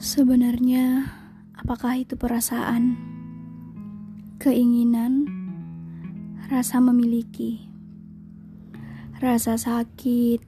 [0.00, 1.12] Sebenarnya,
[1.52, 2.96] apakah itu perasaan,
[4.40, 5.28] keinginan,
[6.48, 7.68] rasa memiliki,
[9.20, 10.40] rasa sakit,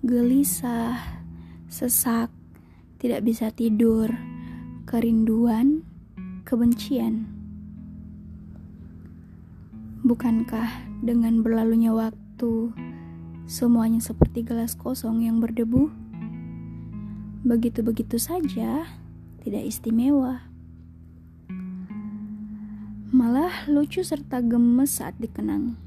[0.00, 1.20] gelisah,
[1.68, 2.32] sesak,
[2.96, 4.08] tidak bisa tidur,
[4.88, 5.84] kerinduan,
[6.48, 7.28] kebencian?
[10.00, 12.72] Bukankah dengan berlalunya waktu,
[13.44, 16.07] semuanya seperti gelas kosong yang berdebu?
[17.38, 18.82] Begitu-begitu saja,
[19.46, 20.42] tidak istimewa.
[23.14, 25.78] Malah lucu serta gemes saat dikenang.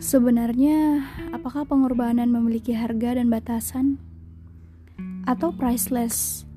[0.00, 1.04] Sebenarnya,
[1.36, 4.00] apakah pengorbanan memiliki harga dan batasan?
[5.28, 6.48] Atau priceless,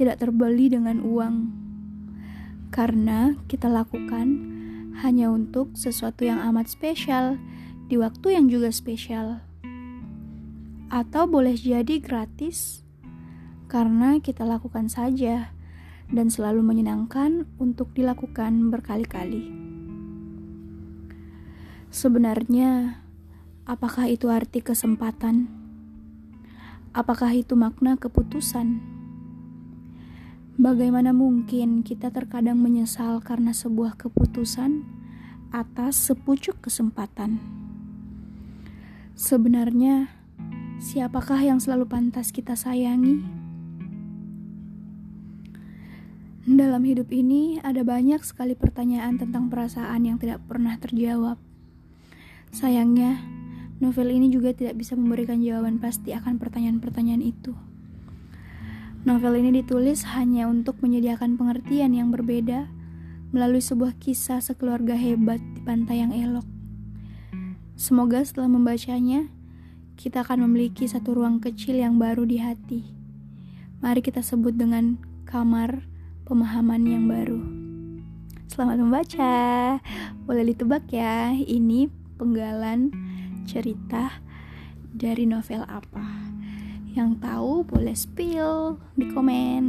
[0.00, 1.52] tidak terbeli dengan uang?
[2.72, 4.40] Karena kita lakukan
[5.04, 7.36] hanya untuk sesuatu yang amat spesial
[7.92, 9.49] di waktu yang juga spesial
[10.90, 12.82] atau boleh jadi gratis
[13.70, 15.54] karena kita lakukan saja
[16.10, 19.46] dan selalu menyenangkan untuk dilakukan berkali-kali.
[21.94, 23.02] Sebenarnya,
[23.66, 25.46] apakah itu arti kesempatan?
[26.90, 28.82] Apakah itu makna keputusan?
[30.58, 34.82] Bagaimana mungkin kita terkadang menyesal karena sebuah keputusan
[35.54, 37.38] atas sepucuk kesempatan?
[39.14, 40.19] Sebenarnya,
[40.80, 43.20] Siapakah yang selalu pantas kita sayangi?
[46.48, 51.36] Dalam hidup ini ada banyak sekali pertanyaan tentang perasaan yang tidak pernah terjawab.
[52.56, 53.20] Sayangnya,
[53.76, 57.52] novel ini juga tidak bisa memberikan jawaban pasti akan pertanyaan-pertanyaan itu.
[59.04, 62.72] Novel ini ditulis hanya untuk menyediakan pengertian yang berbeda
[63.36, 66.48] melalui sebuah kisah sekeluarga hebat di pantai yang elok.
[67.76, 69.28] Semoga setelah membacanya,
[70.00, 72.88] kita akan memiliki satu ruang kecil yang baru di hati.
[73.84, 74.96] Mari kita sebut dengan
[75.28, 75.84] kamar
[76.24, 77.36] pemahaman yang baru.
[78.48, 79.36] Selamat membaca.
[80.24, 82.88] Boleh ditebak ya, ini penggalan
[83.44, 84.24] cerita
[84.88, 86.32] dari novel apa?
[86.96, 89.64] Yang tahu boleh spill di komen.